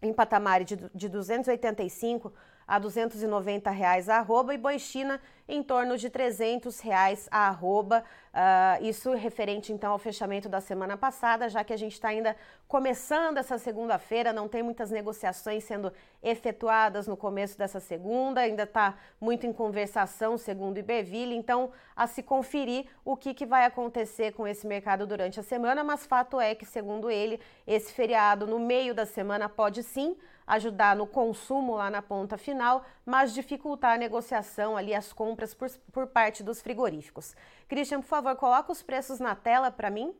em 0.00 0.12
patamar 0.12 0.62
de, 0.62 0.76
de 0.94 1.08
285 1.08 2.32
a 2.70 2.78
290 2.78 3.68
reais 3.68 4.08
a 4.08 4.18
arroba 4.18 4.54
e 4.54 4.56
boi 4.56 4.78
China 4.78 5.20
em 5.48 5.60
torno 5.60 5.98
de 5.98 6.08
300 6.08 6.78
reais 6.78 7.28
a 7.28 7.48
arroba. 7.48 8.04
Uh, 8.32 8.84
isso 8.84 9.12
referente 9.12 9.72
então 9.72 9.90
ao 9.90 9.98
fechamento 9.98 10.48
da 10.48 10.60
semana 10.60 10.96
passada, 10.96 11.48
já 11.48 11.64
que 11.64 11.72
a 11.72 11.76
gente 11.76 11.94
está 11.94 12.10
ainda 12.10 12.36
começando 12.68 13.38
essa 13.38 13.58
segunda-feira, 13.58 14.32
não 14.32 14.46
tem 14.46 14.62
muitas 14.62 14.88
negociações 14.88 15.64
sendo 15.64 15.92
efetuadas 16.22 17.08
no 17.08 17.16
começo 17.16 17.58
dessa 17.58 17.80
segunda, 17.80 18.42
ainda 18.42 18.62
está 18.62 18.94
muito 19.20 19.44
em 19.48 19.52
conversação, 19.52 20.38
segundo 20.38 20.78
Iberville, 20.78 21.34
então 21.34 21.72
a 21.96 22.06
se 22.06 22.22
conferir 22.22 22.86
o 23.04 23.16
que, 23.16 23.34
que 23.34 23.44
vai 23.44 23.64
acontecer 23.64 24.30
com 24.30 24.46
esse 24.46 24.64
mercado 24.64 25.08
durante 25.08 25.40
a 25.40 25.42
semana, 25.42 25.82
mas 25.82 26.06
fato 26.06 26.40
é 26.40 26.54
que, 26.54 26.64
segundo 26.64 27.10
ele, 27.10 27.40
esse 27.66 27.92
feriado 27.92 28.46
no 28.46 28.60
meio 28.60 28.94
da 28.94 29.04
semana 29.04 29.48
pode 29.48 29.82
sim 29.82 30.16
ajudar 30.50 30.96
no 30.96 31.06
consumo 31.06 31.76
lá 31.76 31.88
na 31.88 32.02
ponta 32.02 32.36
final, 32.36 32.84
mas 33.06 33.32
dificultar 33.32 33.94
a 33.94 33.98
negociação 33.98 34.76
ali, 34.76 34.92
as 34.92 35.12
compras 35.12 35.54
por, 35.54 35.70
por 35.92 36.08
parte 36.08 36.42
dos 36.42 36.60
frigoríficos. 36.60 37.36
Christian, 37.68 38.00
por 38.00 38.08
favor, 38.08 38.34
coloca 38.34 38.72
os 38.72 38.82
preços 38.82 39.20
na 39.20 39.36
tela 39.36 39.70
para 39.70 39.88
mim. 39.90 40.12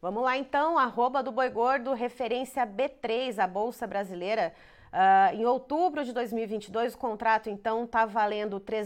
Vamos 0.00 0.24
lá 0.24 0.36
então, 0.36 0.76
arroba 0.76 1.22
do 1.22 1.30
Boi 1.30 1.48
Gordo, 1.48 1.94
referência 1.94 2.66
B3, 2.66 3.38
a 3.38 3.46
Bolsa 3.46 3.86
Brasileira. 3.86 4.52
Uh, 4.92 5.36
em 5.36 5.46
outubro 5.46 6.04
de 6.04 6.12
2022, 6.12 6.94
o 6.94 6.98
contrato 6.98 7.48
então 7.48 7.84
está 7.84 8.04
valendo 8.04 8.56
R$ 8.56 8.82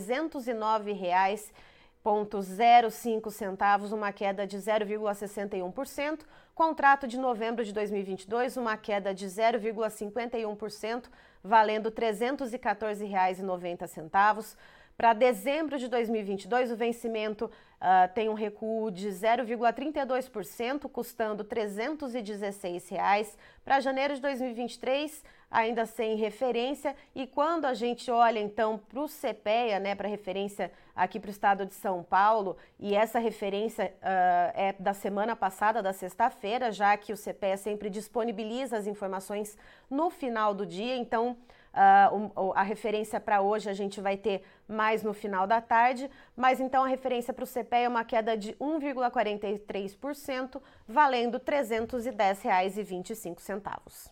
309,05 2.07 3.31
centavos, 3.33 3.91
uma 3.91 4.13
queda 4.13 4.47
de 4.47 4.57
0,61%. 4.57 6.21
Contrato 6.55 7.09
de 7.09 7.19
novembro 7.19 7.65
de 7.65 7.73
2022, 7.73 8.57
uma 8.57 8.77
queda 8.77 9.13
de 9.13 9.27
0,51%, 9.27 11.07
valendo 11.43 11.87
R$ 11.87 11.95
314,90. 11.97 14.57
Para 14.97 15.13
dezembro 15.13 15.77
de 15.79 15.89
2022, 15.89 16.71
o 16.71 16.77
vencimento 16.77 17.51
uh, 17.81 18.13
tem 18.15 18.29
um 18.29 18.35
recuo 18.35 18.91
de 18.91 19.09
0,32%, 19.09 20.89
custando 20.91 21.45
316 21.45 22.89
reais. 22.89 23.37
Para 23.65 23.81
janeiro 23.81 24.15
de 24.15 24.21
2023, 24.21 25.25
ainda 25.51 25.87
sem 25.87 26.17
referência. 26.17 26.95
E 27.15 27.27
quando 27.27 27.65
a 27.65 27.75
gente 27.75 28.11
olha 28.11 28.39
então 28.39 28.79
para 28.79 29.01
o 29.01 29.09
CPEA, 29.09 29.79
né, 29.79 29.95
para 29.95 30.09
referência 30.09 30.71
aqui 30.95 31.21
para 31.21 31.29
o 31.29 31.31
estado 31.31 31.67
de 31.67 31.75
São 31.75 32.03
Paulo, 32.03 32.57
e 32.79 32.95
essa 32.95 33.19
referência 33.19 33.95
uh, 33.97 34.53
é 34.55 34.75
da 34.79 34.95
semana 34.95 35.37
passada, 35.37 35.83
da 35.83 35.93
sexta-feira, 35.93 36.73
já 36.73 36.97
que 36.97 37.13
o 37.13 37.17
CPEA 37.17 37.57
sempre 37.57 37.91
disponibiliza 37.91 38.77
as 38.77 38.87
informações 38.87 39.57
no 39.91 40.11
final 40.11 40.55
do 40.55 40.65
dia, 40.65 40.97
então 40.97 41.37
Uh, 41.77 42.53
a 42.55 42.63
referência 42.63 43.21
para 43.21 43.43
hoje 43.43 43.69
a 43.69 43.75
gente 43.75 44.01
vai 44.01 44.17
ter 44.17 44.43
mais 44.67 45.03
no 45.03 45.13
final 45.13 45.47
da 45.47 45.61
tarde, 45.61 46.11
mas 46.35 46.59
então 46.59 46.85
a 46.85 46.89
referência 46.89 47.35
para 47.35 47.45
o 47.45 47.47
CPE 47.47 47.85
é 47.85 47.89
uma 47.89 48.03
queda 48.03 48.35
de 48.35 48.55
1,43%, 48.55 50.59
valendo 50.89 51.35
R$ 51.35 51.43
310,25. 51.45 54.11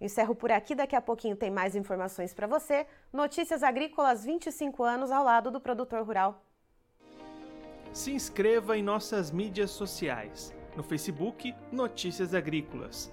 Encerro 0.00 0.34
por 0.34 0.50
aqui, 0.50 0.74
daqui 0.74 0.96
a 0.96 1.00
pouquinho 1.00 1.36
tem 1.36 1.52
mais 1.52 1.76
informações 1.76 2.34
para 2.34 2.48
você. 2.48 2.84
Notícias 3.12 3.62
Agrícolas 3.62 4.24
25 4.24 4.82
anos 4.82 5.12
ao 5.12 5.22
lado 5.22 5.52
do 5.52 5.60
produtor 5.60 6.04
rural. 6.04 6.42
Se 7.92 8.10
inscreva 8.10 8.76
em 8.76 8.82
nossas 8.82 9.30
mídias 9.30 9.70
sociais. 9.70 10.52
No 10.76 10.82
Facebook, 10.82 11.54
Notícias 11.70 12.34
Agrícolas. 12.34 13.12